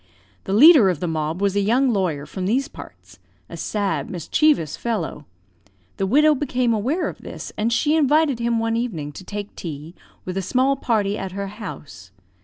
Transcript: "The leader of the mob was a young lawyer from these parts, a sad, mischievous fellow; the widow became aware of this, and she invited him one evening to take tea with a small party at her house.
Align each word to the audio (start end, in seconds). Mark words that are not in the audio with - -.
"The 0.45 0.53
leader 0.53 0.89
of 0.89 0.99
the 0.99 1.07
mob 1.07 1.43
was 1.43 1.55
a 1.55 1.59
young 1.59 1.91
lawyer 1.93 2.25
from 2.25 2.47
these 2.47 2.67
parts, 2.67 3.19
a 3.47 3.55
sad, 3.55 4.09
mischievous 4.09 4.75
fellow; 4.75 5.27
the 5.97 6.07
widow 6.07 6.33
became 6.33 6.73
aware 6.73 7.07
of 7.07 7.19
this, 7.21 7.53
and 7.55 7.71
she 7.71 7.95
invited 7.95 8.39
him 8.39 8.57
one 8.57 8.75
evening 8.75 9.11
to 9.11 9.23
take 9.23 9.55
tea 9.55 9.93
with 10.25 10.37
a 10.37 10.41
small 10.41 10.75
party 10.75 11.19
at 11.19 11.33
her 11.33 11.49
house. 11.49 12.09